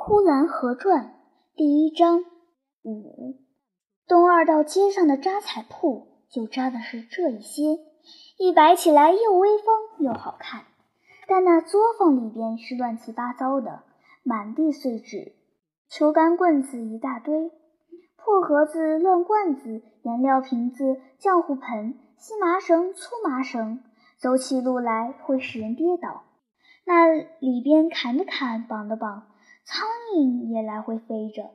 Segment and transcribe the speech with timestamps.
[0.00, 1.04] 呼兰河传》
[1.56, 2.24] 第一章
[2.82, 3.36] 五，
[4.06, 7.80] 东二道街上的扎彩铺就扎的是这一些，
[8.38, 9.66] 一摆起来又威风
[9.98, 10.62] 又好看。
[11.26, 13.82] 但那作坊里边是乱七八糟的，
[14.22, 15.32] 满地碎纸、
[15.90, 17.50] 球杆、棍子一大堆，
[18.16, 23.82] 破盒子、乱罐子、颜料瓶子、浆糊盆、细麻绳、粗麻绳，
[24.16, 26.22] 走起路来会使人跌倒。
[26.86, 27.08] 那
[27.40, 29.26] 里边砍的砍，绑的绑，
[30.08, 31.50] 苍蝇也来回飞着。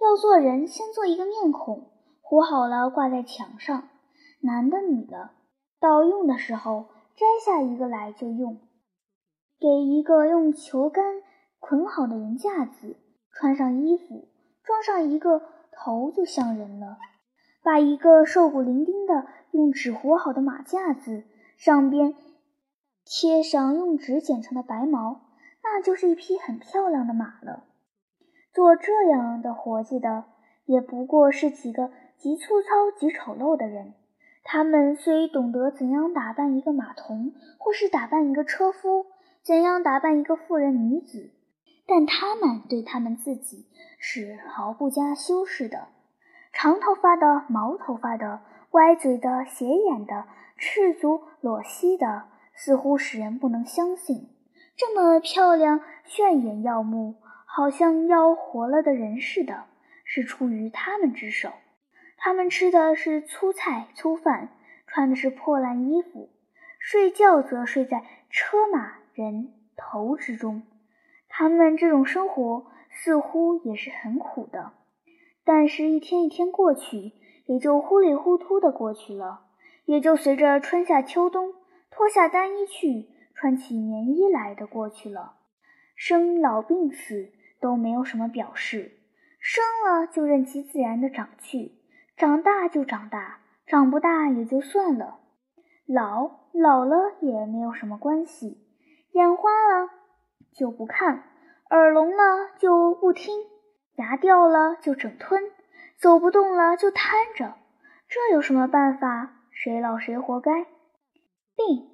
[0.00, 1.90] 要做人，先做一个面孔，
[2.20, 3.88] 糊好了挂在墙上。
[4.42, 5.30] 男的女的，
[5.80, 8.58] 到用的时候摘下一个来就用。
[9.58, 11.22] 给一个用球杆
[11.58, 12.96] 捆好的人架子，
[13.32, 14.28] 穿上衣服，
[14.62, 16.98] 装上一个头就像人了。
[17.62, 21.24] 把一个瘦骨伶仃的用纸糊好的马架子，
[21.56, 22.14] 上边。
[23.06, 25.22] 贴上用纸剪成的白毛，
[25.62, 27.64] 那就是一匹很漂亮的马了。
[28.52, 30.24] 做这样的活计的，
[30.66, 33.94] 也不过是几个极粗糙、极丑陋的人。
[34.42, 39.06] 他们虽懂得怎样打扮一个马童，或是打扮一个车夫，
[39.42, 41.30] 怎样打扮一个妇人女子，
[41.86, 43.66] 但他们对他们自己
[43.98, 45.88] 是毫不加修饰的。
[46.52, 48.40] 长头发的、毛头发的、
[48.72, 50.24] 歪嘴的、斜眼的、
[50.56, 52.24] 赤足裸膝的。
[52.52, 54.28] 似乎使人不能相信，
[54.76, 57.14] 这么漂亮、炫眼耀目，
[57.60, 59.66] 好像要活了的人似的，
[60.02, 61.50] 是出于他们之手。
[62.16, 64.48] 他们吃的是粗菜粗饭，
[64.86, 66.30] 穿的是破烂衣服，
[66.78, 70.62] 睡觉则睡在车马人头之中。
[71.28, 74.72] 他们这种生活似乎也是很苦的，
[75.44, 77.12] 但是一天一天过去，
[77.44, 79.42] 也就糊里糊涂的过去了，
[79.84, 81.52] 也就随着春夏秋冬。
[81.90, 85.34] 脱下单衣去，穿起棉衣来的过去了。
[85.94, 87.30] 生老病死
[87.60, 88.98] 都没有什么表示，
[89.38, 91.72] 生了就任其自然的长去，
[92.16, 95.20] 长大就长大，长不大也就算了。
[95.86, 98.58] 老老了也没有什么关系，
[99.12, 99.88] 眼花了
[100.54, 101.24] 就不看，
[101.70, 103.34] 耳聋了就不听，
[103.96, 105.42] 牙掉了就整吞，
[105.98, 107.56] 走不动了就瘫着，
[108.08, 109.36] 这有什么办法？
[109.52, 110.64] 谁老谁活该。
[111.56, 111.90] 病，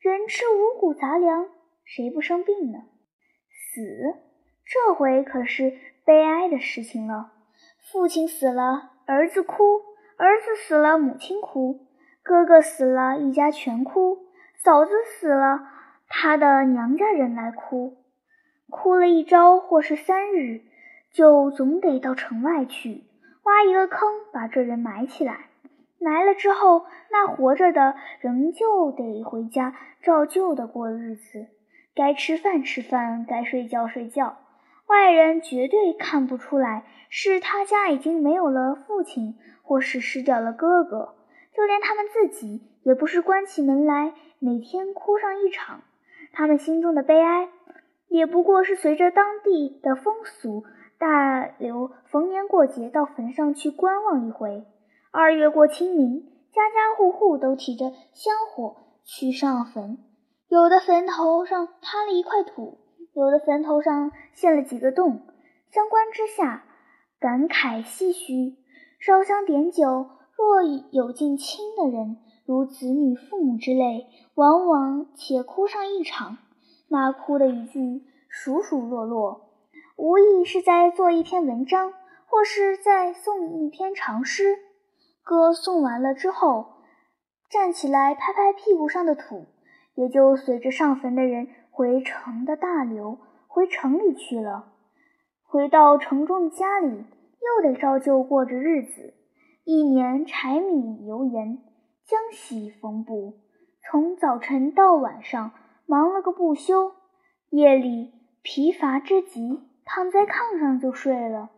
[0.00, 1.48] 人吃五谷杂粮，
[1.84, 2.78] 谁不生病呢？
[3.50, 3.82] 死，
[4.70, 7.32] 这回可是悲哀的事情了。
[7.90, 9.80] 父亲死了，儿子哭；
[10.18, 11.86] 儿子死了，母亲哭；
[12.22, 14.18] 哥哥死了，一家全哭；
[14.62, 15.60] 嫂子死了，
[16.06, 17.96] 他的娘家人来哭。
[18.68, 20.60] 哭了一朝或是三日，
[21.14, 23.04] 就总得到城外去
[23.44, 25.46] 挖一个坑，把这人埋起来。
[25.98, 31.46] 埋了之后，那活着的仍旧得回家照旧的过日子，
[31.94, 34.36] 该吃饭吃饭，该睡觉睡觉。
[34.88, 41.14] 外人绝对看不出来是他家已经没有了父亲，或是失掉了哥哥。
[41.54, 45.82] 就连他们自己，也不是关起门来每天哭上一场。
[46.32, 47.48] 他们心中的悲哀，
[48.08, 50.64] 也不过是随着当地的风俗，
[50.98, 54.64] 大流逢年过节到坟上去观望一回。
[55.10, 56.20] 二月过清明，
[56.52, 59.98] 家家户户都提着香火去上坟。
[60.48, 62.78] 有的坟头上塌了一块土，
[63.18, 65.22] 有的坟头上陷了几个洞。
[65.72, 66.62] 相关之下，
[67.18, 68.56] 感慨唏嘘，
[69.00, 70.06] 烧香点酒。
[70.36, 70.62] 若
[70.92, 74.06] 有近亲的人，如子女、父母之类，
[74.36, 76.38] 往往且哭上一场。
[76.86, 79.50] 那哭的语句数数落落，
[79.96, 81.92] 无疑是在做一篇文章，
[82.26, 84.60] 或是在诵一篇长诗。
[85.24, 86.84] 歌颂完了之后，
[87.50, 89.46] 站起来拍拍屁股上的土，
[89.96, 91.48] 也就随着上坟的人
[91.78, 94.72] 回城的大流回城里去了。
[95.44, 99.14] 回到城中的家里，又得照旧过着日子。
[99.62, 101.62] 一年柴米油盐，
[102.04, 103.34] 浆洗缝补，
[103.80, 105.52] 从早晨到晚上
[105.86, 106.94] 忙了个不休。
[107.50, 108.12] 夜里
[108.42, 111.50] 疲乏之极，躺在炕上就睡了。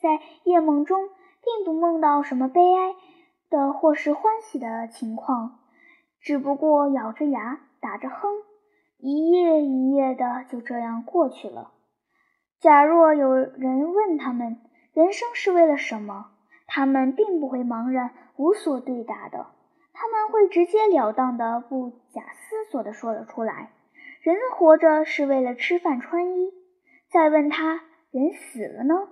[0.00, 1.08] 在夜梦中。
[1.46, 2.96] 并不梦到什么悲哀
[3.50, 5.60] 的或是欢喜的情况，
[6.18, 8.28] 只不过咬着牙打着哼，
[8.98, 11.72] 一夜一夜的就这样过去了。
[12.60, 14.58] 假若有人问他们
[14.92, 16.32] 人生是为了什么，
[16.66, 19.46] 他们并不会茫然无所对答的，
[19.92, 23.70] 他们会直截了当的、不假思索的说了出来：
[24.22, 26.52] 人活着是为了吃饭穿衣。
[27.08, 29.08] 再问他人死了呢，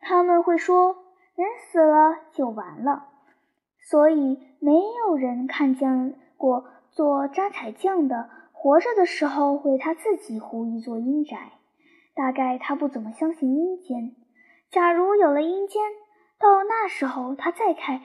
[0.00, 1.04] 他们会说。
[1.36, 3.08] 人死了就完了，
[3.78, 8.30] 所以没有人看见过做扎彩匠的
[8.66, 11.52] 活着的时候为他自己糊一座阴宅。
[12.16, 14.16] 大概他不怎么相信阴间。
[14.72, 15.80] 假如有了阴间，
[16.40, 18.02] 到那时候他再开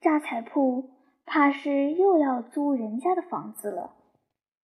[0.00, 0.88] 扎彩铺，
[1.26, 3.90] 怕是又要租人家的房子了。